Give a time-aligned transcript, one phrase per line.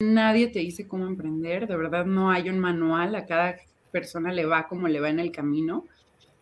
[0.00, 3.56] nadie te dice cómo emprender, de verdad no hay un manual, a cada
[3.90, 5.86] persona le va como le va en el camino.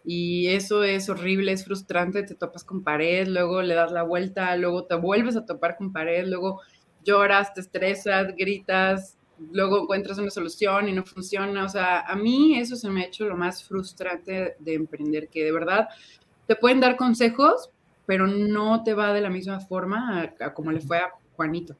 [0.04, 4.54] Y eso es horrible, es frustrante, te topas con pared, luego le das la vuelta,
[4.56, 6.61] luego te vuelves a topar con pared, luego
[7.03, 9.16] lloras, te estresas, gritas,
[9.53, 11.64] luego encuentras una solución y no funciona.
[11.64, 15.45] O sea, a mí eso se me ha hecho lo más frustrante de emprender, que
[15.45, 15.88] de verdad
[16.46, 17.70] te pueden dar consejos,
[18.04, 21.75] pero no te va de la misma forma como le fue a Juanito.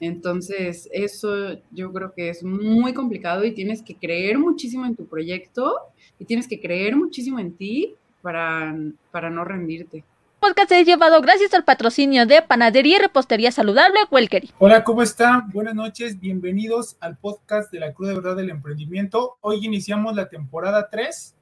[0.00, 5.06] Entonces, eso yo creo que es muy complicado y tienes que creer muchísimo en tu
[5.06, 5.76] proyecto
[6.18, 8.76] y tienes que creer muchísimo en ti para,
[9.10, 10.04] para no rendirte.
[10.40, 14.52] Podcast es llevado gracias al patrocinio de Panadería y Repostería Saludable Welkery.
[14.58, 15.50] Hola, ¿cómo están?
[15.50, 19.36] Buenas noches, bienvenidos al podcast de la Cruz de Verdad del Emprendimiento.
[19.40, 21.34] Hoy iniciamos la temporada 3.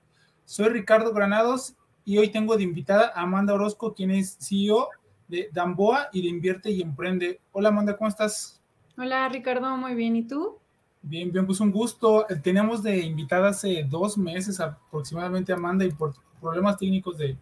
[0.47, 1.75] Soy Ricardo Granados
[2.07, 4.89] y hoy tengo de invitada a Amanda Orozco, quien es CEO
[5.29, 7.41] de Damboa y de Invierte y Emprende.
[7.53, 8.61] Hola Amanda, ¿cómo estás?
[8.97, 10.17] Hola Ricardo, muy bien.
[10.17, 10.59] ¿Y tú?
[11.03, 12.29] Bien, bien, pues un gusto.
[12.29, 17.37] Eh, Teníamos de invitada hace dos meses aproximadamente a Amanda y por problemas técnicos de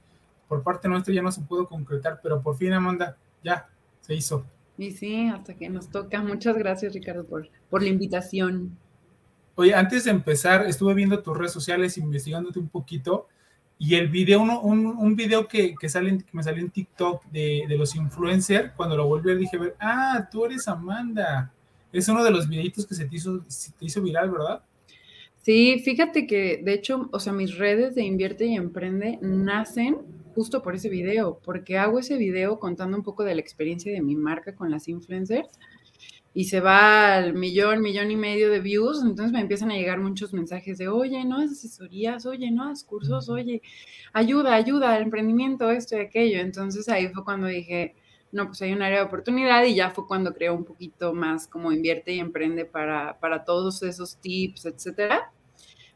[0.49, 3.69] por parte nuestra ya no se pudo concretar, pero por fin Amanda, ya
[4.01, 4.45] se hizo.
[4.77, 6.21] Y sí, hasta que nos toca.
[6.23, 8.77] Muchas gracias Ricardo por, por la invitación.
[9.55, 13.29] Oye, antes de empezar, estuve viendo tus redes sociales, investigándote un poquito
[13.79, 17.65] y el video, un, un video que, que, sale, que me salió en TikTok de,
[17.69, 21.53] de los influencers, cuando lo volví a ver, dije, ah, tú eres Amanda.
[21.93, 24.63] Es uno de los videitos que se te hizo, se te hizo viral, ¿verdad?
[25.43, 29.99] Sí, fíjate que de hecho, o sea, mis redes de Invierte y Emprende nacen
[30.35, 34.01] justo por ese video, porque hago ese video contando un poco de la experiencia de
[34.01, 35.49] mi marca con las influencers
[36.37, 40.01] y se va al millón, millón y medio de views, entonces me empiezan a llegar
[40.01, 43.63] muchos mensajes de, oye, no haz asesorías, oye, no haz cursos, oye,
[44.13, 46.41] ayuda, ayuda al emprendimiento, esto y aquello.
[46.41, 47.95] Entonces ahí fue cuando dije,
[48.33, 51.47] no, pues hay un área de oportunidad y ya fue cuando creo un poquito más
[51.47, 55.31] como invierte y emprende para, para todos esos tips, etcétera.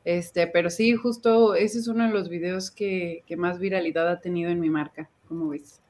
[0.04, 4.20] Este, pero sí, justo ese es uno de los videos que, que más viralidad ha
[4.20, 5.82] tenido en mi marca, como ves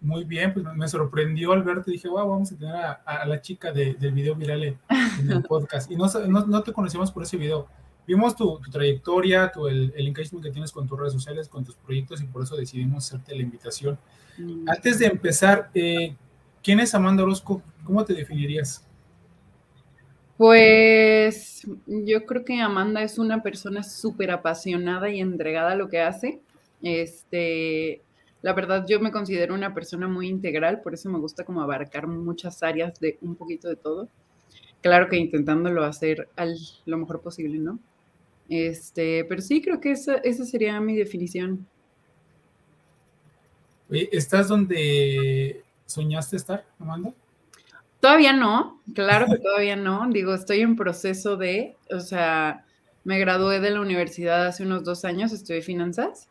[0.00, 3.72] muy bien, pues me sorprendió al verte, dije, wow, vamos a tener a, la chica
[3.72, 5.90] del video viral en el podcast.
[5.90, 7.68] Y no, no, te conocíamos por ese video.
[8.06, 11.76] Vimos tu, trayectoria, tu, el, el, engagement que tienes con tus redes sociales, con tus
[11.76, 13.98] proyectos y por eso decidimos hacerte la invitación.
[14.38, 14.68] Mm.
[14.68, 16.16] Antes de empezar, eh,
[16.62, 17.62] ¿quién es Amanda Orozco?
[17.84, 18.86] ¿Cómo te definirías?
[20.36, 26.00] Pues yo creo que Amanda es una persona súper apasionada y entregada a lo que
[26.00, 26.40] hace.
[26.82, 28.02] Este,
[28.42, 32.08] la verdad, yo me considero una persona muy integral, por eso me gusta como abarcar
[32.08, 34.08] muchas áreas de un poquito de todo.
[34.80, 37.78] Claro que intentándolo hacer al, lo mejor posible, ¿no?
[38.48, 41.66] Este, pero sí, creo que esa, esa sería mi definición.
[43.88, 47.14] ¿Estás donde soñaste estar, Amanda?
[48.00, 50.08] Todavía no, claro que todavía no.
[50.10, 52.64] Digo, estoy en proceso de, o sea,
[53.04, 56.28] me gradué de la universidad hace unos dos años, estudié finanzas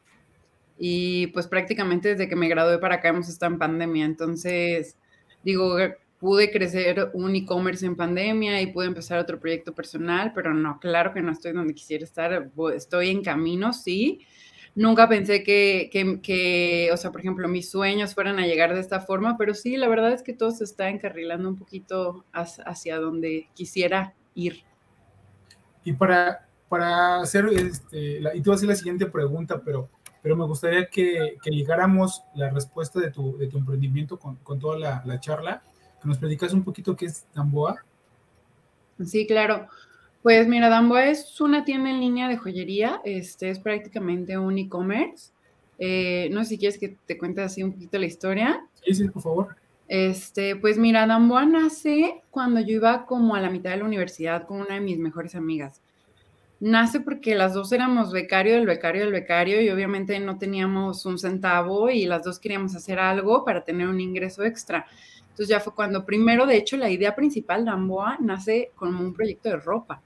[0.84, 4.04] y pues prácticamente desde que me gradué para acá hemos estado en pandemia.
[4.04, 4.98] Entonces,
[5.44, 5.78] digo,
[6.20, 11.14] pude crecer un e-commerce en pandemia y pude empezar otro proyecto personal, pero no, claro
[11.14, 12.50] que no estoy donde quisiera estar.
[12.74, 14.26] Estoy en camino, sí.
[14.74, 18.80] Nunca pensé que, que, que, o sea, por ejemplo, mis sueños fueran a llegar de
[18.80, 22.98] esta forma, pero sí, la verdad es que todo se está encarrilando un poquito hacia
[22.98, 24.64] donde quisiera ir.
[25.84, 29.88] Y para, para hacer, este, la, y tú hacer la siguiente pregunta, pero
[30.22, 34.60] pero me gustaría que, que ligáramos la respuesta de tu, de tu emprendimiento con, con
[34.60, 35.64] toda la, la, charla,
[36.02, 37.84] que nos predicas un poquito qué es Damboa.
[39.04, 39.68] Sí, claro.
[40.22, 45.32] Pues mira, Damboa es una tienda en línea de joyería, este es prácticamente un e-commerce.
[45.80, 48.64] Eh, no sé si quieres que te cuente así un poquito la historia.
[48.86, 49.56] Sí, sí, por favor.
[49.88, 54.46] Este, pues mira, Damboa nace cuando yo iba como a la mitad de la universidad
[54.46, 55.81] con una de mis mejores amigas
[56.62, 61.18] nace porque las dos éramos becario del becario del becario y obviamente no teníamos un
[61.18, 64.86] centavo y las dos queríamos hacer algo para tener un ingreso extra.
[65.22, 69.14] Entonces ya fue cuando primero, de hecho, la idea principal de Amboa nace como un
[69.14, 70.02] proyecto de ropa.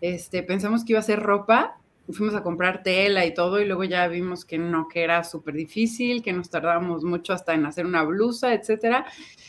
[0.00, 1.78] Este, pensamos que iba a ser ropa,
[2.12, 5.54] fuimos a comprar tela y todo y luego ya vimos que no, que era súper
[5.54, 9.06] difícil, que nos tardábamos mucho hasta en hacer una blusa, etcétera.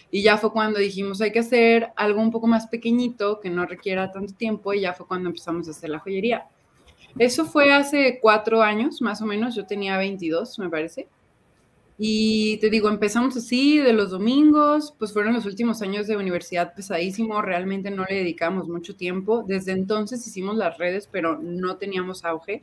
[0.09, 3.65] Y ya fue cuando dijimos, hay que hacer algo un poco más pequeñito, que no
[3.65, 6.47] requiera tanto tiempo, y ya fue cuando empezamos a hacer la joyería.
[7.19, 11.07] Eso fue hace cuatro años, más o menos, yo tenía 22, me parece.
[11.99, 16.75] Y te digo, empezamos así de los domingos, pues fueron los últimos años de universidad
[16.75, 19.43] pesadísimo, realmente no le dedicamos mucho tiempo.
[19.47, 22.61] Desde entonces hicimos las redes, pero no teníamos auge.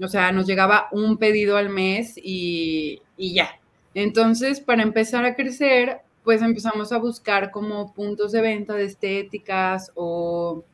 [0.00, 3.60] O sea, nos llegaba un pedido al mes y, y ya.
[3.94, 9.92] Entonces, para empezar a crecer, pues empezamos a buscar como puntos de venta de estéticas
[9.94, 10.64] o,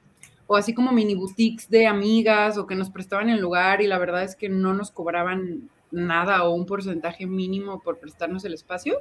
[0.47, 3.99] o así como mini boutiques de amigas o que nos prestaban el lugar y la
[3.99, 8.99] verdad es que no nos cobraban nada o un porcentaje mínimo por prestarnos el espacio.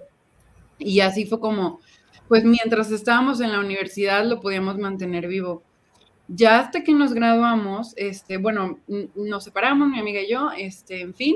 [0.78, 1.80] Y así fue como,
[2.28, 5.64] pues mientras estábamos en la universidad lo podíamos mantener vivo.
[6.28, 8.80] Ya hasta que nos graduamos, este, bueno,
[9.16, 11.36] nos separamos, mi amiga y yo, este, en fin,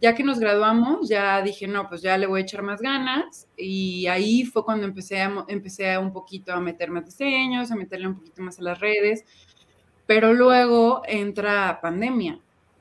[0.00, 3.48] ya que nos graduamos, ya dije, no, pues ya le voy a echar más ganas
[3.56, 8.08] y ahí fue cuando empecé a, empecé un poquito a meter más diseños, a meterle
[8.08, 9.24] un poquito más a las redes,
[10.06, 12.38] pero luego entra pandemia.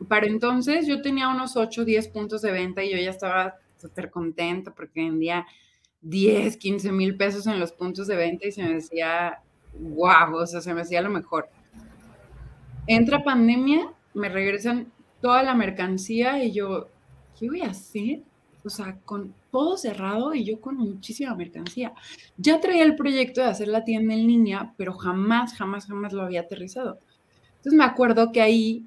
[0.07, 4.09] Para entonces yo tenía unos 8, 10 puntos de venta y yo ya estaba súper
[4.09, 5.45] contenta porque vendía
[6.01, 9.39] 10, 15 mil pesos en los puntos de venta y se me decía,
[9.73, 11.49] wow, o sea, se me hacía lo mejor.
[12.85, 14.91] Entra pandemia, me regresan
[15.21, 16.89] toda la mercancía y yo,
[17.37, 18.21] ¿qué voy a hacer?
[18.63, 21.93] O sea, con todo cerrado y yo con muchísima mercancía.
[22.37, 26.23] Ya traía el proyecto de hacer la tienda en línea, pero jamás, jamás, jamás lo
[26.23, 26.99] había aterrizado.
[27.57, 28.85] Entonces me acuerdo que ahí,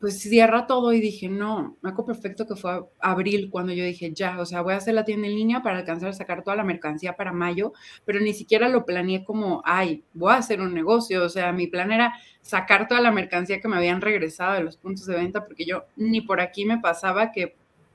[0.00, 4.12] pues cierra todo y dije, no, me acuerdo perfecto que fue abril cuando yo dije,
[4.12, 6.56] ya, o sea, voy a hacer la tienda en línea para alcanzar a sacar toda
[6.56, 7.72] la mercancía para mayo,
[8.04, 11.24] pero ni siquiera lo planeé como, ay, voy a hacer un negocio.
[11.24, 14.76] O sea, mi plan era sacar toda la mercancía que me habían regresado de los
[14.76, 17.54] puntos de venta, porque yo ni por aquí me pasaba que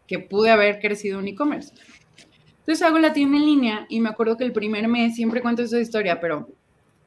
[0.09, 1.71] que pude haber crecido un e-commerce.
[2.61, 5.61] Entonces hago la tienda en línea y me acuerdo que el primer mes, siempre cuento
[5.61, 6.49] esa historia, pero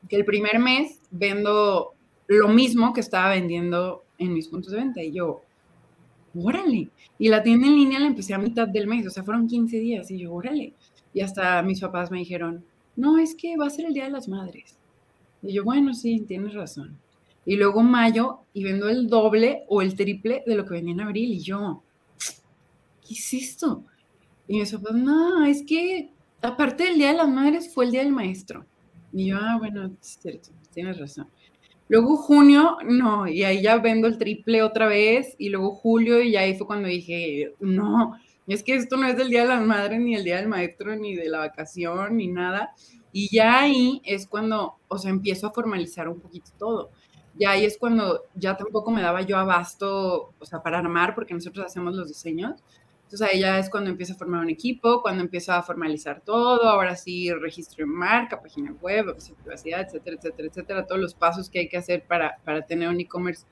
[0.09, 1.94] que el primer mes vendo
[2.29, 5.42] lo mismo que estaba vendiendo en mis puntos de venta y yo,
[6.34, 6.90] órale.
[7.19, 9.78] Y la tienda en línea la empecé a mitad del mes, o sea, fueron 15
[9.78, 10.74] días y yo, órale.
[11.14, 12.64] Y hasta mis papás me dijeron,
[12.96, 14.78] no, es que va a ser el Día de las Madres.
[15.42, 16.98] Y yo, bueno, sí, tienes razón.
[17.44, 21.00] Y luego mayo y vendo el doble o el triple de lo que vendía en
[21.00, 21.82] abril y yo,
[23.06, 23.84] ¿qué es esto?
[24.46, 26.10] Y dijo, pues no, es que
[26.40, 28.64] aparte del Día de las Madres fue el Día del Maestro.
[29.12, 31.26] Y yo, ah, bueno, es cierto, tienes razón.
[31.88, 36.37] Luego junio, no, y ahí ya vendo el triple otra vez, y luego julio, y
[36.37, 38.14] ahí fue cuando dije, no,
[38.46, 40.96] es que esto no es del Día de las Madres, ni el Día del Maestro,
[40.96, 42.75] ni de la vacación, ni nada.
[43.12, 46.90] Y ya ahí es cuando, o sea, empiezo a formalizar un poquito todo.
[47.38, 51.34] Ya ahí es cuando ya tampoco me daba yo abasto, o sea, para armar, porque
[51.34, 52.62] nosotros hacemos los diseños.
[53.12, 56.67] Entonces ahí ya es cuando empiezo a formar un equipo, cuando empiezo a formalizar todo,
[56.67, 61.59] ahora sí registro en marca, página web, privacidad, etcétera, etcétera, etcétera, todos los pasos que
[61.59, 63.44] hay que hacer para, para tener un e-commerce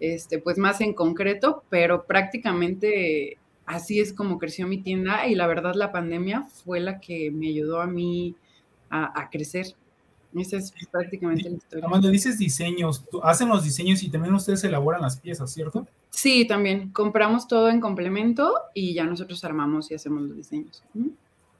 [0.00, 3.36] este, pues más en concreto, pero prácticamente
[3.66, 7.48] así es como creció mi tienda y la verdad la pandemia fue la que me
[7.48, 8.34] ayudó a mí
[8.88, 9.66] a crecer.
[10.34, 11.88] Esa es prácticamente la historia.
[11.88, 15.86] Cuando dices diseños, hacen los diseños y también ustedes elaboran las piezas, ¿cierto?
[16.10, 16.90] Sí, también.
[16.90, 20.82] Compramos todo en complemento y ya nosotros armamos y hacemos los diseños.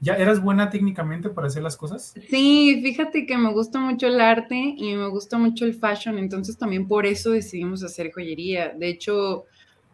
[0.00, 2.15] ¿Ya eras buena técnicamente para hacer las cosas?
[2.29, 6.59] Sí, fíjate que me gusta mucho el arte y me gusta mucho el fashion, entonces
[6.59, 8.71] también por eso decidimos hacer joyería.
[8.71, 9.44] De hecho,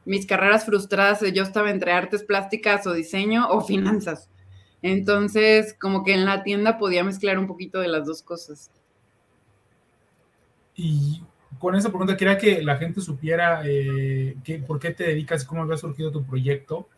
[0.04, 4.28] mis carreras frustradas, yo estaba entre artes plásticas o diseño o finanzas.
[4.82, 8.70] Entonces, como que en la tienda podía mezclar un poquito de las dos cosas.
[10.74, 11.22] Y
[11.58, 14.36] con esa pregunta quería que la gente supiera eh,
[14.66, 16.88] por qué te dedicas y cómo había surgido tu proyecto,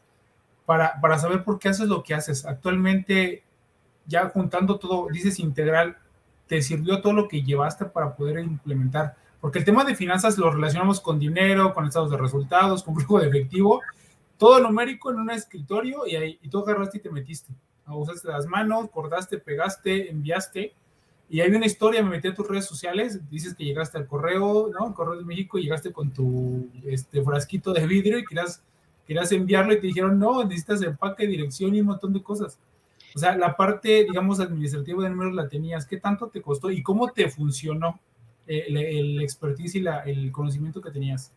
[0.64, 2.46] para, para saber por qué haces lo que haces.
[2.46, 3.42] Actualmente,
[4.06, 5.96] ya juntando todo, dices integral,
[6.46, 9.16] ¿te sirvió todo lo que llevaste para poder implementar?
[9.40, 13.18] Porque el tema de finanzas lo relacionamos con dinero, con estados de resultados, con flujo
[13.18, 13.80] de efectivo,
[14.38, 17.52] todo numérico en un escritorio y, ahí, y tú agarraste y te metiste
[17.86, 20.74] usaste las manos, cortaste, pegaste, enviaste.
[21.28, 24.68] Y hay una historia, me metí a tus redes sociales, dices que llegaste al correo,
[24.68, 24.88] ¿no?
[24.88, 28.62] Al correo de México llegaste con tu este, frasquito de vidrio y querías,
[29.06, 32.58] querías enviarlo y te dijeron, no, necesitas empaque, dirección y un montón de cosas.
[33.14, 35.86] O sea, la parte, digamos, administrativa de números la tenías.
[35.86, 38.00] ¿Qué tanto te costó y cómo te funcionó
[38.46, 41.32] eh, el, el, expertise y el conocimiento que tenías?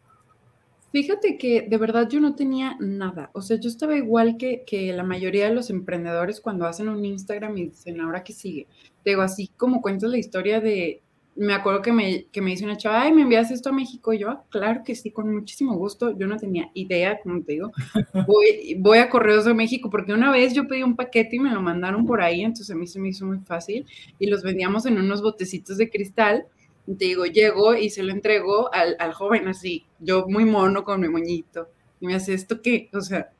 [0.95, 3.29] Fíjate que de verdad yo no tenía nada.
[3.33, 7.03] O sea, yo estaba igual que, que la mayoría de los emprendedores cuando hacen un
[7.03, 8.67] Instagram y dicen, ahora qué sigue.
[9.03, 11.01] Te digo, así como cuentas la historia de,
[11.35, 14.13] me acuerdo que me, que me dice una chava, ay, ¿me envías esto a México?
[14.13, 16.17] Y yo, ah, claro que sí, con muchísimo gusto.
[16.17, 17.73] Yo no tenía idea, como te digo.
[18.25, 21.51] Voy, voy a Correos de México, porque una vez yo pedí un paquete y me
[21.51, 23.85] lo mandaron por ahí, entonces a mí se me hizo muy fácil.
[24.17, 26.45] Y los vendíamos en unos botecitos de cristal
[26.85, 31.09] digo, llego y se lo entrego al, al, joven así, yo muy mono con mi
[31.09, 31.69] moñito.
[31.99, 32.89] Y me hace, ¿esto qué?
[32.93, 33.31] O sea,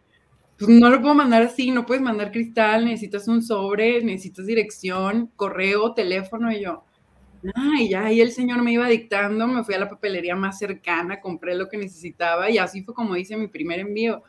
[0.57, 5.29] pues no lo puedo mandar así, no puedes mandar cristal, necesitas un sobre, necesitas dirección,
[5.35, 6.51] correo, teléfono.
[6.51, 6.83] Y yo,
[7.53, 11.19] ay, ya, y el señor me iba dictando, me fui a la papelería más cercana,
[11.19, 14.23] compré lo que necesitaba y así fue como hice mi primer envío.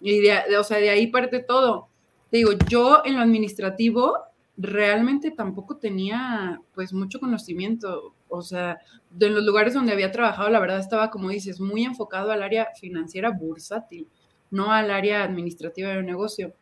[0.00, 1.88] Y de, o sea, de ahí parte todo.
[2.30, 4.16] Te digo, yo en lo administrativo
[4.56, 8.14] realmente tampoco tenía pues mucho conocimiento.
[8.30, 8.78] O sea,
[9.10, 12.68] de los lugares donde había trabajado, la verdad estaba, como dices, muy enfocado al área
[12.78, 14.08] financiera bursátil,
[14.50, 16.54] no al área administrativa del negocio.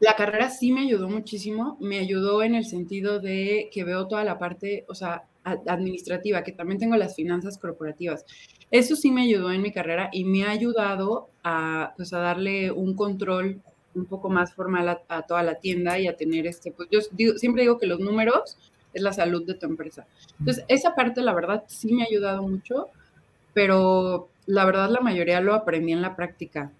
[0.00, 4.24] La carrera sí me ayudó muchísimo, me ayudó en el sentido de que veo toda
[4.24, 8.24] la parte, o sea, administrativa, que también tengo las finanzas corporativas.
[8.70, 12.72] Eso sí me ayudó en mi carrera y me ha ayudado a, pues, a darle
[12.72, 13.62] un control
[13.96, 17.00] un poco más formal a, toda la tienda y a tener este, pues yo
[17.36, 18.58] siempre digo que los números
[18.96, 20.06] es la salud de tu empresa.
[20.38, 22.88] Entonces, esa parte, la verdad, sí me ha ayudado mucho,
[23.54, 26.72] pero la verdad, la mayoría lo aprendí en la práctica.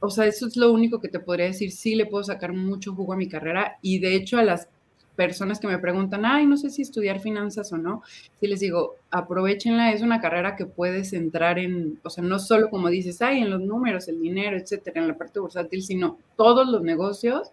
[0.00, 1.72] O sea, eso es lo único que te podría decir.
[1.72, 4.68] Sí le puedo sacar mucho jugo a mi carrera y de hecho a las
[5.16, 8.04] personas que me preguntan, ay, no sé si estudiar finanzas o no,
[8.38, 12.70] si les digo, aprovechenla, es una carrera que puedes entrar en, o sea, no solo
[12.70, 16.68] como dices, ay, en los números, el dinero, etcétera, en la parte bursátil, sino todos
[16.68, 17.50] los negocios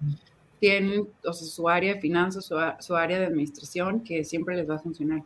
[0.60, 4.70] tienen, o sea, su área de finanzas, su, su área de administración, que siempre les
[4.70, 5.24] va a funcionar.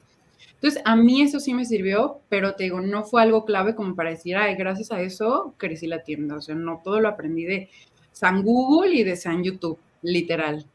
[0.56, 3.96] Entonces, a mí eso sí me sirvió, pero te digo, no fue algo clave como
[3.96, 6.36] para decir, ay, gracias a eso crecí la tienda.
[6.36, 7.70] O sea, no todo lo aprendí de
[8.12, 10.66] San Google y de San YouTube, literal.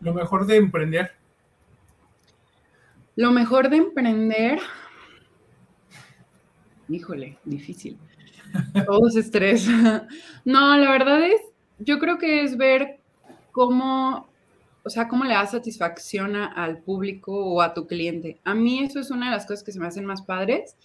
[0.00, 1.12] Lo mejor de emprender.
[3.16, 4.58] Lo mejor de emprender.
[6.88, 7.98] Híjole, difícil.
[8.86, 9.66] Todo es estrés.
[10.44, 11.40] No, la verdad es,
[11.78, 12.98] yo creo que es ver
[13.52, 14.26] cómo,
[14.82, 18.38] o sea, cómo le da satisfacción al público o a tu cliente.
[18.44, 20.76] A mí eso es una de las cosas que se me hacen más padres.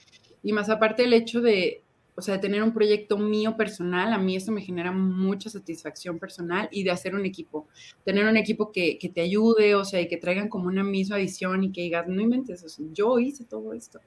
[0.43, 1.81] Y más aparte el hecho de,
[2.17, 6.17] o sea, de tener un proyecto mío personal, a mí eso me genera mucha satisfacción
[6.17, 7.67] personal y de hacer un equipo,
[8.03, 11.63] tener un equipo que, te ayude, o sea, y que traigan como una misma visión
[11.63, 14.00] y que digas, no inventes, eso, yo hice todo esto.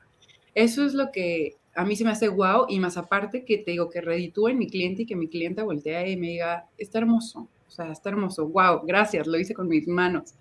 [0.57, 3.71] Eso es lo que a mí se me hace guau y más aparte que te
[3.71, 6.99] digo que reditúe en mi cliente y que mi cliente voltee y me diga, está
[6.99, 10.35] hermoso, o sea, está hermoso, wow, gracias, lo hice con mis manos.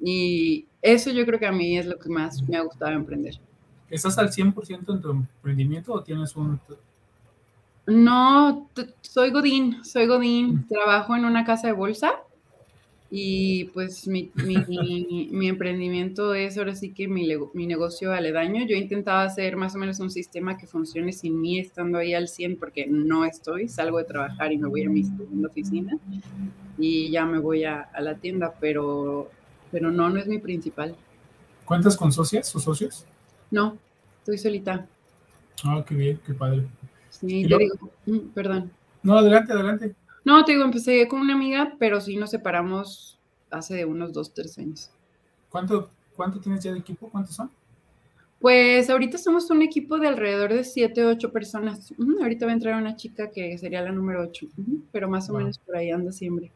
[0.00, 3.34] Y eso yo creo que a mí es lo que más me ha gustado emprender.
[3.90, 6.58] ¿Estás al 100% en tu emprendimiento o tienes un
[7.86, 8.68] no,
[9.00, 10.68] soy Godín, soy Godín, mm.
[10.68, 12.20] trabajo en una casa de bolsa
[13.10, 14.32] y pues mi,
[15.48, 18.66] emprendimiento es ahora sí que mi, mi, negocio aledaño.
[18.66, 22.14] Yo he intentado hacer más o menos un sistema que funcione sin mí estando ahí
[22.14, 25.96] al 100 porque no estoy, salgo de trabajar y me voy a mi segunda oficina
[26.78, 29.30] y ya me voy a, la tienda, pero,
[29.70, 30.96] pero no, no es mi principal.
[31.64, 33.04] ¿Cuántas con socias o socios?
[33.50, 33.78] No,
[34.18, 34.86] estoy solita.
[35.64, 36.66] Ah, qué bien, qué padre.
[37.10, 38.70] Sí, te digo, mm, perdón.
[39.02, 39.94] No, adelante, adelante.
[40.26, 43.16] No, te digo, empecé con una amiga, pero sí nos separamos
[43.48, 44.90] hace unos dos, tres años.
[45.48, 47.08] ¿Cuánto, cuánto tienes ya de equipo?
[47.08, 47.48] ¿Cuántos son?
[48.40, 51.94] Pues ahorita somos un equipo de alrededor de siete, ocho personas.
[52.20, 54.48] ahorita va a entrar una chica que sería la número ocho,
[54.90, 56.50] pero más o menos por ahí anda siempre.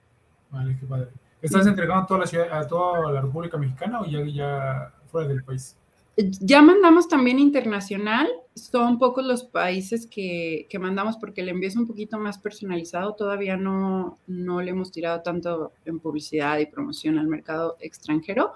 [0.51, 1.11] Vale, qué padre.
[1.41, 5.29] ¿Estás entregando a toda la ciudad, a toda la República Mexicana o ya, ya fuera
[5.29, 5.77] del país?
[6.17, 11.87] Ya mandamos también internacional, son pocos los países que, mandamos porque el envío es un
[11.87, 17.27] poquito más personalizado, todavía no, no le hemos tirado tanto en publicidad y promoción al
[17.27, 18.53] mercado extranjero,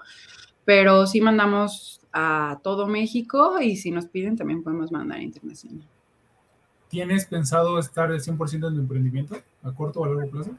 [0.65, 5.85] pero sí mandamos a todo México y si nos piden también podemos mandar internacional.
[6.89, 10.51] ¿Tienes pensado estar el 100% en tu emprendimiento a corto o a largo plazo?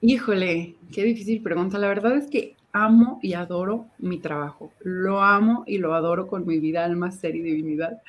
[0.00, 1.78] Híjole, qué difícil pregunta.
[1.78, 4.72] La verdad es que amo y adoro mi trabajo.
[4.80, 8.02] Lo amo y lo adoro con mi vida, alma, ser y divinidad.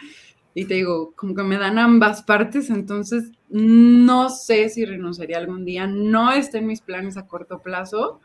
[0.55, 5.65] Y te digo, como que me dan ambas partes, entonces no sé si renunciaría algún
[5.65, 5.87] día.
[5.87, 8.19] No está en mis planes a corto plazo.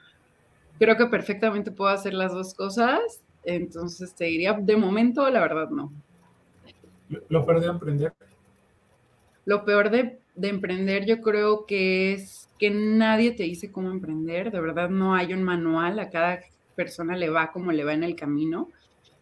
[0.79, 3.01] Creo que perfectamente puedo hacer las dos cosas.
[3.45, 5.91] Entonces te diría, de momento, la verdad, no.
[7.29, 8.13] ¿Lo peor de emprender?
[9.47, 14.53] Lo peor de, de emprender yo creo que es que nadie te dice cómo emprender,
[14.53, 16.41] de verdad no hay un manual, a cada
[16.77, 18.69] persona le va como le va en el camino.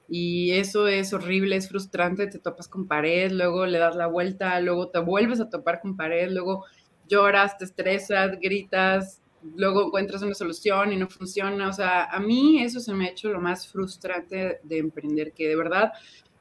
[0.09, 4.61] Y eso es horrible, es frustrante, te topas con pared, luego le das la vuelta,
[4.61, 6.65] luego te vuelves a topar con pared, luego
[7.09, 9.21] lloras, te estresas, gritas,
[9.57, 11.69] luego encuentras una solución y no funciona.
[11.69, 15.49] O sea, a mí eso se me ha hecho lo más frustrante de emprender, que
[15.49, 15.93] de verdad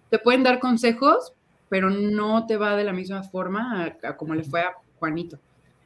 [0.10, 1.34] te pueden dar consejos,
[1.70, 5.40] pero no te va de la misma forma a como le fue a Juanito.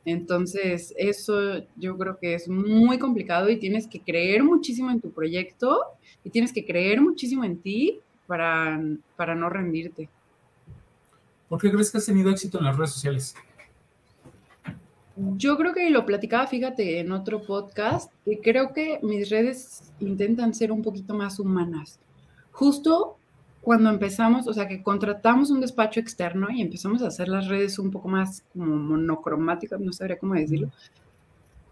[0.05, 5.11] Entonces, eso yo creo que es muy complicado y tienes que creer muchísimo en tu
[5.11, 5.83] proyecto
[6.23, 8.81] y tienes que creer muchísimo en ti para,
[9.15, 10.09] para no rendirte.
[11.47, 13.35] ¿Por qué crees que has tenido éxito en las redes sociales?
[15.15, 20.53] Yo creo que lo platicaba, fíjate, en otro podcast, que creo que mis redes intentan
[20.53, 21.99] ser un poquito más humanas.
[22.51, 23.18] Justo
[23.61, 27.77] cuando empezamos, o sea, que contratamos un despacho externo y empezamos a hacer las redes
[27.79, 30.69] un poco más como monocromáticas, no sabría cómo decirlo.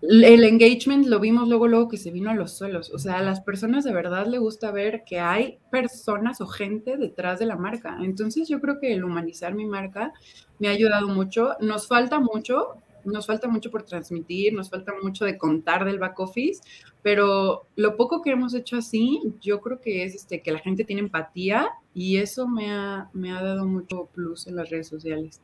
[0.01, 2.91] el engagement lo vimos luego, luego que se vino a los suelos.
[2.94, 6.98] O sea, a las personas de verdad le gusta ver que hay personas o gente
[6.98, 7.98] detrás de la marca.
[8.01, 10.13] Entonces yo creo que el humanizar mi marca
[10.60, 11.56] me ha ayudado mucho.
[11.62, 12.75] Nos falta mucho,
[13.06, 16.62] nos falta mucho por transmitir, nos falta mucho de contar del back office,
[17.08, 20.84] pero lo poco que hemos hecho así, yo creo que es este, que la gente
[20.84, 25.40] tiene empatía y eso me ha, me ha dado mucho plus en las redes sociales.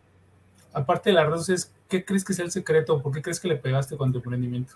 [0.74, 3.01] Aparte de las redes sociales, ¿qué crees que sea el secreto?
[3.01, 4.74] ¿Por qué crees que le pegaste con tu emprendimiento?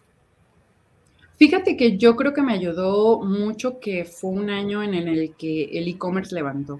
[1.36, 5.65] Fíjate que yo creo que me ayudó mucho que fue un año en el que
[5.77, 6.79] el e-commerce levantó.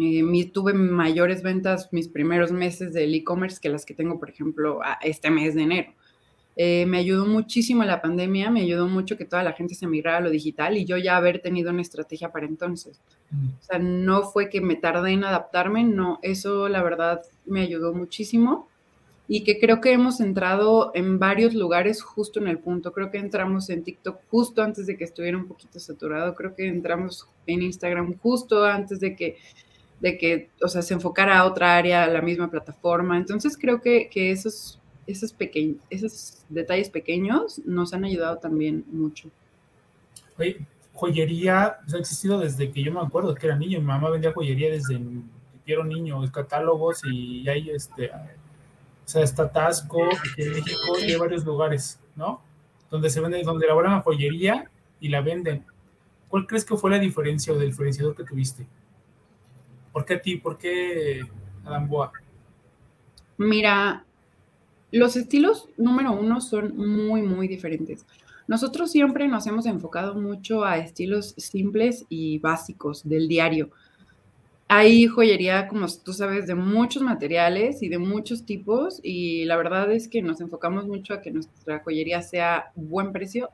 [0.00, 4.80] Eh, tuve mayores ventas mis primeros meses del e-commerce que las que tengo, por ejemplo,
[5.02, 5.92] este mes de enero.
[6.56, 10.18] Eh, me ayudó muchísimo la pandemia, me ayudó mucho que toda la gente se migrara
[10.18, 13.00] a lo digital y yo ya haber tenido una estrategia para entonces.
[13.32, 17.92] O sea, no fue que me tardé en adaptarme, no, eso la verdad me ayudó
[17.92, 18.68] muchísimo
[19.26, 22.92] y que creo que hemos entrado en varios lugares justo en el punto.
[22.92, 26.68] Creo que entramos en TikTok justo antes de que estuviera un poquito saturado, creo que
[26.68, 29.38] entramos en Instagram justo antes de que
[30.00, 33.16] de que, o sea, se enfocara a otra área, a la misma plataforma.
[33.16, 39.30] Entonces creo que, que esos esos, pequeños, esos detalles pequeños nos han ayudado también mucho.
[40.38, 43.80] Oye, joyería ha existido desde que yo me acuerdo que era niño.
[43.80, 45.00] Mi mamá vendía joyería desde
[45.64, 51.12] que era niño, catálogos y hay este, o sea, está Tasco, aquí en México y
[51.12, 52.42] hay varios lugares, ¿no?
[52.90, 54.70] Donde se vende, donde elaboran joyería
[55.00, 55.64] y la venden.
[56.28, 58.66] ¿Cuál crees que fue la diferencia o el diferenciador que tuviste?
[59.92, 60.36] ¿Por qué a ti?
[60.36, 61.20] ¿Por qué
[61.64, 62.12] Adam Boa?
[63.36, 64.04] Mira,
[64.98, 68.06] los estilos número uno son muy, muy diferentes.
[68.46, 73.70] Nosotros siempre nos hemos enfocado mucho a estilos simples y básicos del diario.
[74.68, 79.90] Hay joyería, como tú sabes, de muchos materiales y de muchos tipos y la verdad
[79.92, 83.50] es que nos enfocamos mucho a que nuestra joyería sea buen precio,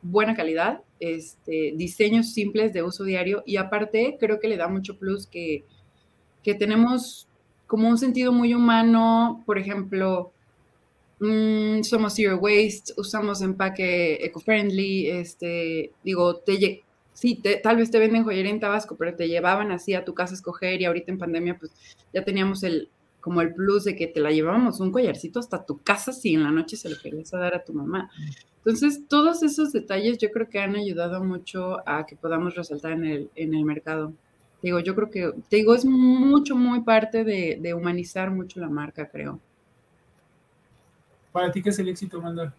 [0.00, 4.98] buena calidad, este, diseños simples de uso diario y aparte creo que le da mucho
[4.98, 5.64] plus que,
[6.42, 7.28] que tenemos
[7.66, 10.32] como un sentido muy humano, por ejemplo,
[11.20, 18.22] Mm, somos zero waste, usamos empaque eco-friendly, este, digo, te, sí, tal vez te venden
[18.22, 21.18] joyería en Tabasco, pero te llevaban así a tu casa a escoger y ahorita en
[21.18, 21.72] pandemia pues
[22.14, 22.88] ya teníamos el,
[23.20, 26.44] como el plus de que te la llevábamos un collarcito hasta tu casa si en
[26.44, 28.10] la noche se lo querías dar a tu mamá.
[28.58, 33.04] Entonces, todos esos detalles yo creo que han ayudado mucho a que podamos resaltar en
[33.04, 34.12] el, en el mercado.
[34.62, 39.08] Digo, yo creo que, te digo, es mucho, muy parte de humanizar mucho la marca,
[39.08, 39.40] creo.
[41.32, 42.52] ¿Para ti qué es el éxito, Mandar?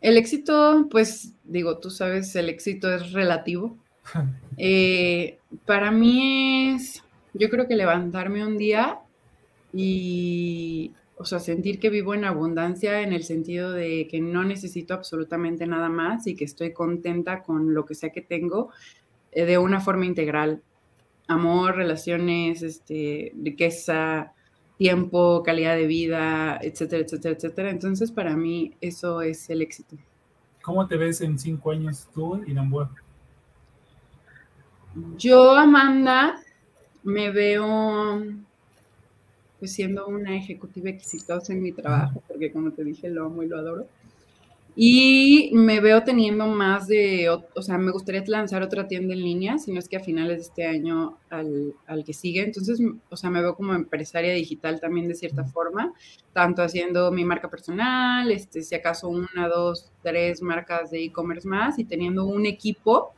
[0.00, 3.76] El éxito, pues digo, tú sabes, el éxito es relativo.
[4.58, 8.98] Eh, para mí es, yo creo que levantarme un día
[9.72, 14.92] y, o sea, sentir que vivo en abundancia en el sentido de que no necesito
[14.92, 18.70] absolutamente nada más y que estoy contenta con lo que sea que tengo
[19.32, 20.62] eh, de una forma integral.
[21.28, 24.34] Amor, relaciones, este, riqueza,
[24.82, 27.70] tiempo, calidad de vida, etcétera, etcétera, etcétera.
[27.70, 29.94] Entonces, para mí, eso es el éxito.
[30.60, 32.90] ¿Cómo te ves en cinco años tú y Namboa?
[35.16, 36.42] Yo, Amanda,
[37.04, 38.24] me veo
[39.60, 43.46] pues siendo una ejecutiva exitosa en mi trabajo, porque como te dije, lo amo y
[43.46, 43.86] lo adoro.
[44.74, 49.58] Y me veo teniendo más de, o, sea, me gustaría lanzar otra tienda en línea,
[49.58, 52.42] si no es que a finales de este año al, al, que sigue.
[52.42, 52.80] Entonces,
[53.10, 55.92] o sea, me veo como empresaria digital también de cierta forma,
[56.32, 61.78] tanto haciendo mi marca personal, este, si acaso una, dos, tres marcas de e-commerce más
[61.78, 63.12] y teniendo un equipo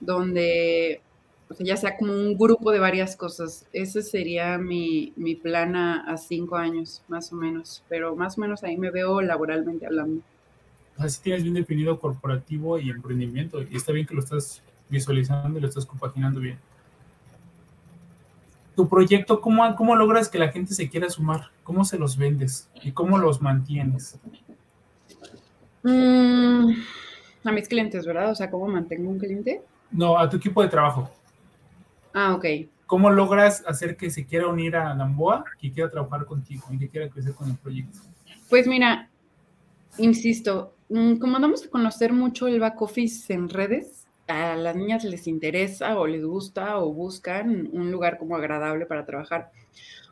[0.00, 1.00] donde,
[1.48, 3.66] o sea, ya sea como un grupo de varias cosas.
[3.72, 8.40] Ese sería mi, mi plan a, a cinco años, más o menos, pero más o
[8.40, 10.22] menos ahí me veo laboralmente hablando
[10.98, 15.62] así tienes bien definido corporativo y emprendimiento y está bien que lo estás visualizando y
[15.62, 16.58] lo estás compaginando bien.
[18.74, 21.50] Tu proyecto, ¿cómo, cómo logras que la gente se quiera sumar?
[21.64, 22.68] ¿Cómo se los vendes?
[22.82, 24.18] ¿Y cómo los mantienes?
[25.82, 26.72] Mm,
[27.44, 28.30] a mis clientes, ¿verdad?
[28.30, 29.62] O sea, ¿cómo mantengo un cliente?
[29.90, 31.10] No, a tu equipo de trabajo.
[32.12, 32.44] Ah, ok.
[32.86, 36.88] ¿Cómo logras hacer que se quiera unir a Namboa, que quiera trabajar contigo y que
[36.88, 37.98] quiera crecer con el proyecto?
[38.48, 39.10] Pues mira,
[39.98, 45.26] insisto, como damos a conocer mucho el back office en redes, a las niñas les
[45.26, 49.50] interesa o les gusta o buscan un lugar como agradable para trabajar.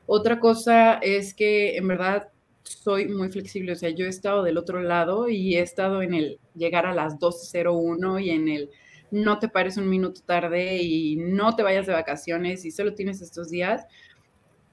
[0.06, 2.28] Otra cosa es que en verdad
[2.62, 6.14] soy muy flexible, o sea, yo he estado del otro lado y he estado en
[6.14, 8.70] el llegar a las 12.01 y en el
[9.10, 13.22] no te pares un minuto tarde y no te vayas de vacaciones y solo tienes
[13.22, 13.86] estos días.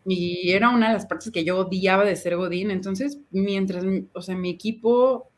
[0.06, 2.72] Y era una de las partes que yo odiaba de ser Godín.
[2.72, 5.30] Entonces, mientras, o sea, mi equipo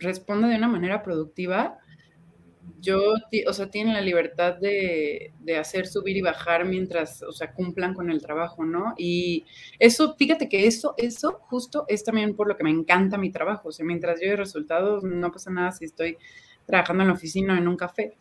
[0.00, 1.78] responda de una manera productiva,
[2.80, 3.14] yo,
[3.46, 7.94] o sea, tienen la libertad de, de, hacer subir y bajar mientras, o sea, cumplan
[7.94, 8.94] con el trabajo, ¿no?
[8.96, 9.44] Y
[9.78, 13.68] eso, fíjate que eso, eso justo es también por lo que me encanta mi trabajo.
[13.68, 16.16] O sea, mientras yo resultados, no pasa nada si estoy
[16.66, 18.16] trabajando en la oficina o en un café.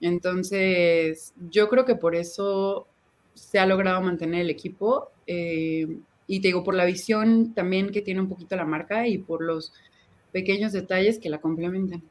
[0.00, 2.88] Entonces, yo creo que por eso
[3.34, 5.10] se ha logrado mantener el equipo.
[5.26, 5.86] Eh,
[6.26, 9.42] y te digo, por la visión también que tiene un poquito la marca y por
[9.42, 9.72] los
[10.32, 12.02] pequeños detalles que la complementan.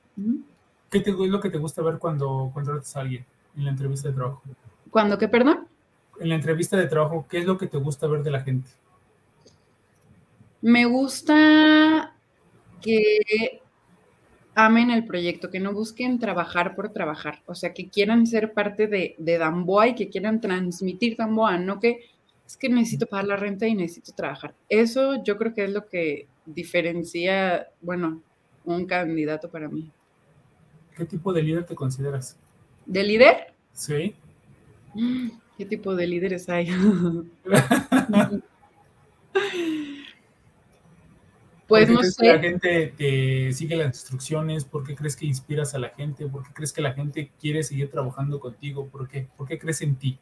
[0.89, 4.15] ¿Qué es lo que te gusta ver cuando contratas a alguien en la entrevista de
[4.15, 4.41] trabajo?
[4.89, 5.67] ¿Cuándo qué, perdón?
[6.19, 8.69] En la entrevista de trabajo, ¿qué es lo que te gusta ver de la gente?
[10.62, 12.13] Me gusta
[12.82, 13.62] que
[14.55, 18.88] amen el proyecto, que no busquen trabajar por trabajar, o sea, que quieran ser parte
[18.88, 22.01] de, de Damboa y que quieran transmitir Damboa, no que
[22.45, 24.55] es que necesito pagar la renta y necesito trabajar.
[24.67, 28.21] Eso yo creo que es lo que diferencia, bueno,
[28.65, 29.91] un candidato para mí.
[30.95, 32.38] ¿Qué tipo de líder te consideras?
[32.85, 33.53] ¿De líder?
[33.73, 34.15] Sí.
[35.57, 36.69] ¿Qué tipo de líderes hay?
[41.69, 42.23] Pues no sé.
[42.23, 44.65] Que la gente te sigue las instrucciones?
[44.65, 46.25] ¿Por qué crees que inspiras a la gente?
[46.25, 48.88] ¿Por qué crees que la gente quiere seguir trabajando contigo?
[48.88, 49.27] ¿Por qué?
[49.38, 50.17] ¿Por qué crees en ti?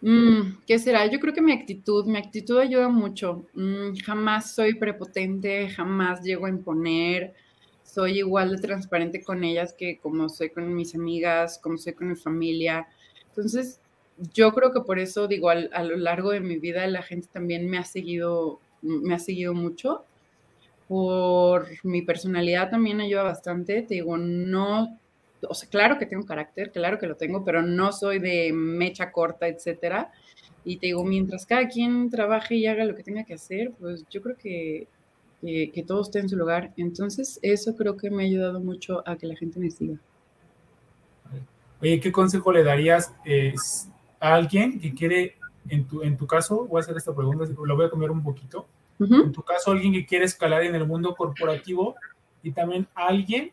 [0.00, 1.06] Mm, ¿Qué será?
[1.06, 3.46] Yo creo que mi actitud, mi actitud ayuda mucho.
[3.54, 7.34] Mm, jamás soy prepotente, jamás llego a imponer.
[7.82, 12.08] Soy igual de transparente con ellas que como soy con mis amigas, como soy con
[12.08, 12.86] mi familia.
[13.28, 13.80] Entonces,
[14.34, 17.68] yo creo que por eso, digo, a lo largo de mi vida la gente también
[17.68, 20.04] me ha seguido me ha seguido mucho.
[20.88, 23.82] Por mi personalidad también ayuda bastante.
[23.82, 24.98] Te digo, no,
[25.46, 29.12] o sea, claro que tengo carácter, claro que lo tengo, pero no soy de mecha
[29.12, 30.10] corta, etcétera.
[30.64, 34.04] Y te digo, mientras cada quien trabaje y haga lo que tenga que hacer, pues
[34.10, 34.88] yo creo que,
[35.40, 36.72] que, todo esté en su lugar.
[36.76, 39.98] Entonces, eso creo que me ha ayudado mucho a que la gente me siga.
[41.80, 43.54] Oye, ¿qué consejo le darías eh,
[44.18, 45.36] a alguien que quiere
[45.68, 48.22] en tu, en tu caso, voy a hacer esta pregunta, lo voy a cambiar un
[48.22, 48.66] poquito.
[49.00, 51.94] En tu caso, alguien que quiere escalar en el mundo corporativo
[52.42, 53.52] y también alguien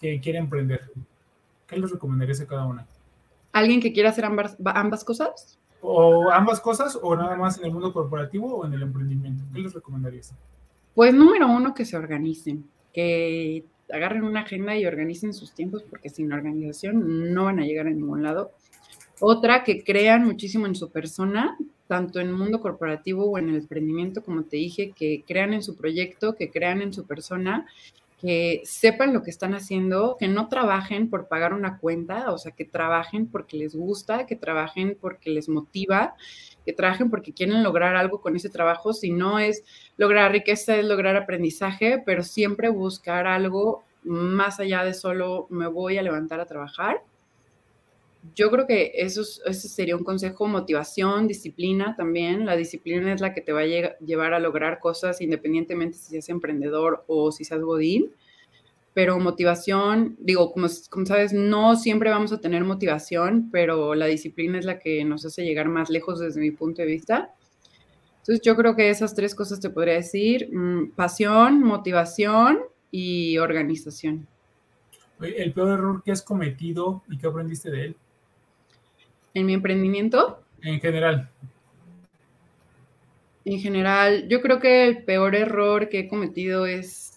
[0.00, 0.90] que quiere emprender.
[1.66, 2.86] ¿Qué les recomendarías a cada una?
[3.52, 5.58] ¿Alguien que quiera hacer ambas, ambas cosas?
[5.80, 9.44] O ambas cosas, o nada más en el mundo corporativo o en el emprendimiento.
[9.52, 10.34] ¿Qué les recomendarías?
[10.94, 16.08] Pues número uno, que se organicen, que agarren una agenda y organicen sus tiempos, porque
[16.08, 18.52] sin organización no van a llegar a ningún lado.
[19.20, 23.56] Otra, que crean muchísimo en su persona, tanto en el mundo corporativo o en el
[23.56, 27.66] emprendimiento, como te dije, que crean en su proyecto, que crean en su persona,
[28.26, 32.50] que sepan lo que están haciendo, que no trabajen por pagar una cuenta, o sea,
[32.50, 36.16] que trabajen porque les gusta, que trabajen porque les motiva,
[36.64, 39.62] que trabajen porque quieren lograr algo con ese trabajo, si no es
[39.96, 45.96] lograr riqueza, es lograr aprendizaje, pero siempre buscar algo más allá de solo me voy
[45.96, 47.02] a levantar a trabajar
[48.34, 52.46] yo creo que eso, ese sería un consejo, motivación, disciplina también.
[52.46, 56.28] La disciplina es la que te va a llevar a lograr cosas independientemente si seas
[56.28, 58.10] emprendedor o si seas godín.
[58.94, 64.58] Pero motivación, digo, como, como sabes, no siempre vamos a tener motivación, pero la disciplina
[64.58, 67.34] es la que nos hace llegar más lejos desde mi punto de vista.
[68.20, 72.60] Entonces yo creo que esas tres cosas te podría decir, mm, pasión, motivación
[72.90, 74.26] y organización.
[75.20, 77.96] El peor error que has cometido y que aprendiste de él
[79.36, 80.40] en mi emprendimiento.
[80.62, 81.28] En general.
[83.44, 87.12] En general, yo creo que el peor error que he cometido es,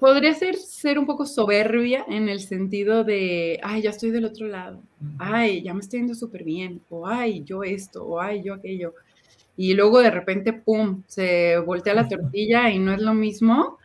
[0.00, 4.48] podría ser ser un poco soberbia en el sentido de, ay, ya estoy del otro
[4.48, 4.82] lado,
[5.18, 8.94] ay, ya me estoy yendo súper bien, o ay, yo esto, o ay, yo aquello.
[9.56, 13.78] Y luego de repente, ¡pum!, se voltea la tortilla y no es lo mismo.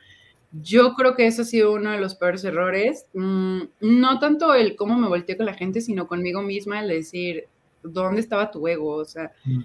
[0.61, 3.05] Yo creo que eso ha sido uno de los peores errores.
[3.13, 7.47] Mm, no tanto el cómo me volteé con la gente, sino conmigo misma, el decir,
[7.83, 8.95] ¿dónde estaba tu ego?
[8.95, 9.63] O sea, mm.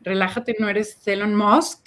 [0.00, 1.86] relájate, no eres Elon Musk.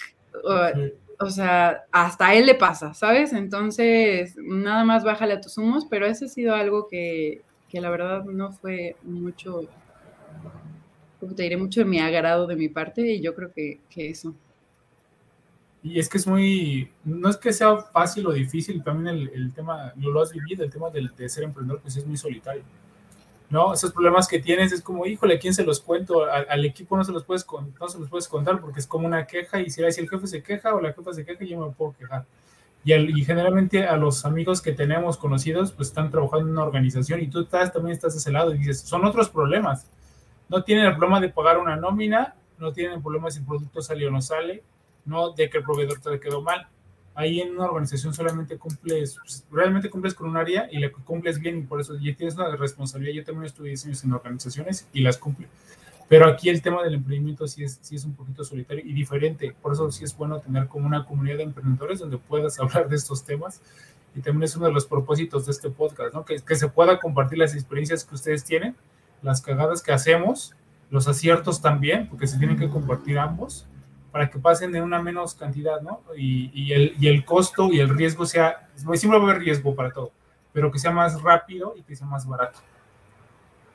[1.18, 3.32] O, sea, hasta a él le pasa, ¿sabes?
[3.32, 7.90] Entonces, nada más bájale a tus humos, pero ese ha sido algo que, que la
[7.90, 9.62] verdad no fue mucho,
[11.18, 14.10] como te diré, mucho de mi agrado de mi parte y yo creo que, que
[14.10, 14.34] eso.
[15.86, 19.54] Y es que es muy, no es que sea fácil o difícil, también el, el
[19.54, 22.64] tema, lo has vivido, el tema de, de, ser emprendedor, pues es muy solitario.
[23.50, 23.72] ¿No?
[23.72, 26.24] Esos problemas que tienes es como, híjole, ¿a quién se los cuento?
[26.24, 27.46] al equipo no se, los puedes,
[27.80, 30.26] no se los puedes contar porque es como una queja y si, si el jefe
[30.26, 32.24] se queja o la jefa se queja, yo me puedo quejar.
[32.82, 37.20] Y, y, generalmente a los amigos que tenemos conocidos, pues están trabajando en una organización
[37.20, 39.88] y tú estás, también estás de ese lado y dices, son otros problemas.
[40.48, 43.80] No tienen el problema de pagar una nómina, no tienen el problema si el producto
[43.80, 44.64] sale o no sale,
[45.06, 46.68] no de que el proveedor te quedó mal.
[47.14, 51.38] ahí en una organización solamente cumples, pues, realmente cumples con un área y la cumples
[51.38, 53.14] bien y por eso ya tienes una responsabilidad.
[53.14, 55.48] Yo también estudié diseños en organizaciones y las cumple.
[56.08, 59.56] Pero aquí el tema del emprendimiento sí es, sí es un poquito solitario y diferente.
[59.62, 62.96] Por eso sí es bueno tener como una comunidad de emprendedores donde puedas hablar de
[62.96, 63.62] estos temas.
[64.14, 66.24] Y también es uno de los propósitos de este podcast, ¿no?
[66.24, 68.76] Que, que se pueda compartir las experiencias que ustedes tienen,
[69.22, 70.54] las cagadas que hacemos,
[70.90, 73.66] los aciertos también, porque se tienen que compartir ambos
[74.16, 76.00] para que pasen de una menos cantidad, ¿no?
[76.16, 79.74] Y, y, el, y el costo y el riesgo sea, siempre va a haber riesgo
[79.74, 80.10] para todo,
[80.54, 82.58] pero que sea más rápido y que sea más barato.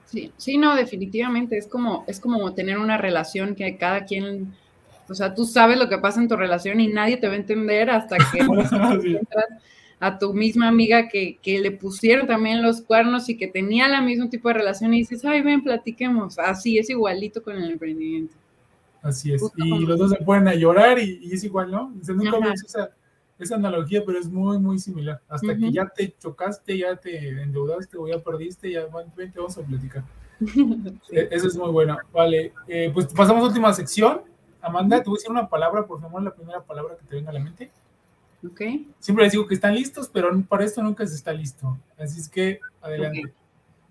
[0.06, 4.56] Sí, sí, no, definitivamente es como, es como tener una relación que cada quien,
[5.08, 7.38] o sea, tú sabes lo que pasa en tu relación y nadie te va a
[7.38, 8.24] entender hasta que
[9.04, 9.20] sí.
[10.00, 14.02] a tu misma amiga que, que, le pusieron también los cuernos y que tenía la
[14.02, 16.40] mismo tipo de relación y dices, ay, ven, platiquemos.
[16.40, 18.41] Así es igualito con el emprendimiento.
[19.02, 19.42] Así es.
[19.42, 21.94] Justo y los dos se pueden a llorar y, y, es igual, ¿no?
[22.00, 22.92] O sea, nunca esa,
[23.40, 25.22] esa, analogía, pero es muy, muy similar.
[25.28, 25.60] Hasta uh -huh.
[25.60, 30.04] que ya te chocaste, ya te endeudaste o ya perdiste, ya te vamos a platicar.
[30.40, 30.92] sí.
[31.32, 31.98] Eso es muy bueno.
[32.14, 34.22] Vale, eh, pues pasamos a última sección.
[34.62, 37.32] Amanda, te voy a decir una palabra, por favor, la primera palabra que te venga
[37.32, 37.72] a la mente.
[38.46, 38.62] Ok.
[39.00, 41.78] Siempre les digo que están listos, pero para esto nunca se está listo.
[41.98, 43.20] Así es que, adelante.
[43.20, 43.34] Okay.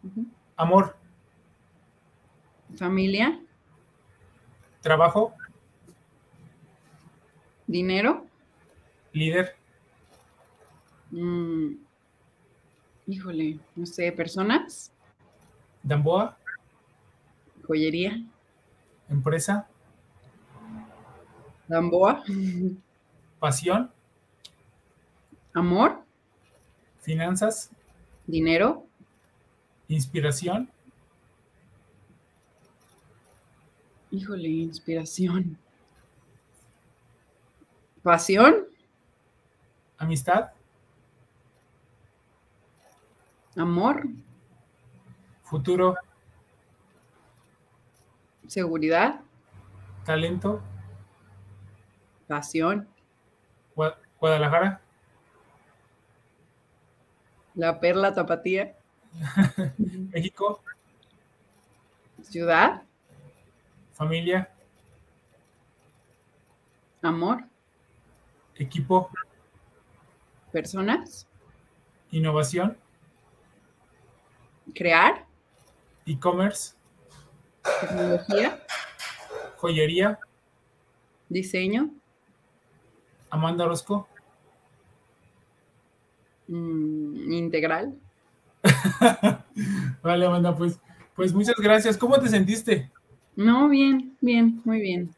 [0.04, 0.26] Uh -huh.
[0.56, 0.96] Amor.
[2.76, 3.40] Familia.
[4.80, 5.34] Trabajo.
[7.66, 8.26] Dinero.
[9.12, 9.54] Líder.
[11.10, 11.74] Mm,
[13.06, 14.92] híjole, no sé, personas.
[15.82, 16.36] Damboa.
[17.66, 18.22] Joyería.
[19.08, 19.68] Empresa.
[21.68, 22.22] Damboa.
[23.38, 23.90] Pasión.
[25.52, 26.02] Amor.
[27.00, 27.70] Finanzas.
[28.26, 28.86] Dinero.
[29.88, 30.70] Inspiración.
[34.10, 35.56] Híjole, inspiración.
[38.02, 38.66] Pasión.
[39.98, 40.50] Amistad.
[43.56, 44.02] Amor.
[45.42, 45.96] Futuro.
[48.48, 49.20] Seguridad.
[50.04, 50.60] Talento.
[52.26, 52.88] Pasión.
[54.18, 54.80] Guadalajara.
[57.54, 58.76] La perla tapatía.
[60.12, 60.62] México.
[62.22, 62.82] Ciudad.
[64.00, 64.48] Familia.
[67.02, 67.44] Amor.
[68.54, 69.10] Equipo.
[70.50, 71.28] Personas.
[72.10, 72.78] Innovación.
[74.74, 75.26] Crear.
[76.06, 76.74] E-commerce.
[77.82, 78.64] Tecnología.
[79.58, 80.18] Joyería.
[81.28, 81.90] Diseño.
[83.28, 84.08] Amanda Orozco.
[86.48, 87.98] Mm, integral.
[90.02, 90.80] vale, Amanda, pues,
[91.14, 91.98] pues muchas gracias.
[91.98, 92.90] ¿Cómo te sentiste?
[93.40, 95.14] No, bien, bien, muy bien.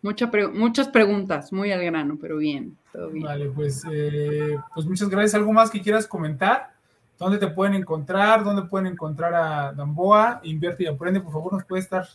[0.00, 3.24] Muchas preguntas, muy al grano, pero bien, todo bien.
[3.24, 5.34] Vale, pues, eh, pues muchas gracias.
[5.34, 6.70] ¿Algo más que quieras comentar?
[7.18, 8.44] ¿Dónde te pueden encontrar?
[8.44, 10.40] ¿Dónde pueden encontrar a Damboa?
[10.44, 12.06] Invierte y aprende, por favor, nos puede estar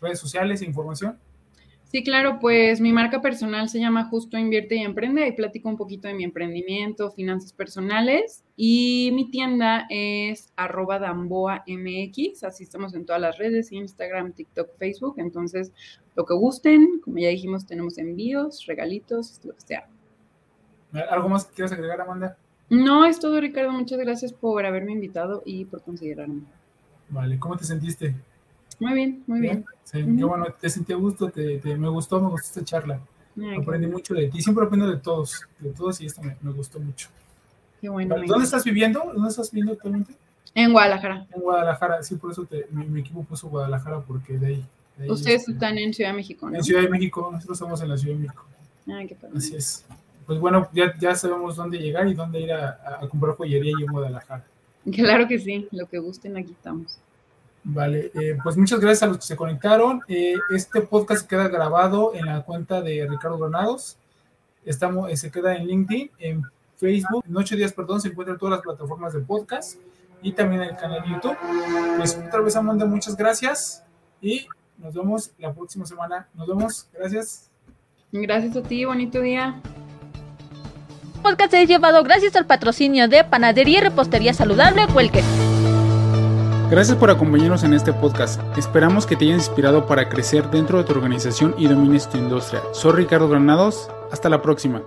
[0.00, 1.16] redes sociales e información.
[1.90, 5.24] Sí, claro, pues mi marca personal se llama Justo Invierte y Emprende.
[5.24, 8.44] Ahí platico un poquito de mi emprendimiento, finanzas personales.
[8.56, 12.44] Y mi tienda es arroba Damboa MX.
[12.44, 15.14] Así estamos en todas las redes, Instagram, TikTok, Facebook.
[15.16, 15.72] Entonces,
[16.14, 19.88] lo que gusten, como ya dijimos, tenemos envíos, regalitos, lo que sea.
[21.08, 22.36] ¿Algo más que quieras agregar, Amanda?
[22.68, 23.72] No, es todo, Ricardo.
[23.72, 26.42] Muchas gracias por haberme invitado y por considerarme.
[27.08, 28.14] Vale, ¿cómo te sentiste?
[28.80, 29.64] Muy bien, muy bien.
[29.84, 30.18] Sí, uh -huh.
[30.18, 33.00] qué bueno, te sentí a gusto, te, te, me gustó, me gustó esta charla.
[33.36, 33.92] Ay, Aprendí qué...
[33.92, 37.08] mucho de ti, siempre aprendo de todos, de todos y esto me, me gustó mucho.
[37.80, 38.16] Qué bueno.
[38.26, 39.10] ¿Dónde estás viviendo?
[39.14, 40.14] ¿Dónde estás viviendo actualmente?
[40.54, 41.26] En Guadalajara.
[41.32, 44.64] En Guadalajara, sí, por eso te, mi, mi, equipo puso Guadalajara, porque de ahí.
[44.96, 46.56] De ahí Ustedes este, están en Ciudad de México, ¿no?
[46.56, 48.44] En Ciudad de México, nosotros estamos en la Ciudad de México.
[48.88, 49.34] Ay, qué padre.
[49.36, 49.84] Así es.
[50.26, 53.84] Pues bueno, ya, ya sabemos dónde llegar y dónde ir a, a comprar joyería y
[53.84, 54.44] en Guadalajara.
[54.92, 56.98] Claro que sí, lo que gusten, aquí estamos.
[57.70, 60.00] Vale, eh, pues muchas gracias a los que se conectaron.
[60.08, 63.98] Eh, este podcast queda grabado en la cuenta de Ricardo Granados.
[64.64, 66.42] Estamos, eh, se queda en LinkedIn, en
[66.78, 67.22] Facebook.
[67.28, 69.78] En ocho días, perdón, se encuentran todas las plataformas de podcast
[70.22, 71.36] y también en el canal de YouTube.
[71.98, 73.84] Pues otra vez, Amanda, muchas gracias
[74.22, 74.46] y
[74.78, 76.26] nos vemos la próxima semana.
[76.32, 77.50] Nos vemos, gracias.
[78.12, 79.60] Gracias a ti, bonito día.
[81.22, 85.22] Podcast es llevado gracias al patrocinio de Panadería y Repostería Saludable Huelque.
[86.70, 88.40] Gracias por acompañarnos en este podcast.
[88.58, 92.60] Esperamos que te haya inspirado para crecer dentro de tu organización y domines tu industria.
[92.72, 93.90] Soy Ricardo Granados.
[94.12, 94.82] Hasta la próxima.